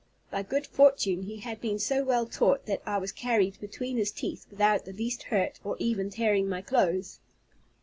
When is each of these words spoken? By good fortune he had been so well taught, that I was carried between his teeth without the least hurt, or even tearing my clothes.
By 0.31 0.41
good 0.41 0.65
fortune 0.65 1.21
he 1.21 1.37
had 1.37 1.61
been 1.61 1.77
so 1.77 2.03
well 2.03 2.25
taught, 2.25 2.65
that 2.65 2.81
I 2.87 2.97
was 2.97 3.11
carried 3.11 3.59
between 3.59 3.97
his 3.97 4.09
teeth 4.09 4.47
without 4.49 4.83
the 4.85 4.93
least 4.93 5.21
hurt, 5.21 5.59
or 5.63 5.75
even 5.77 6.09
tearing 6.09 6.49
my 6.49 6.63
clothes. 6.63 7.19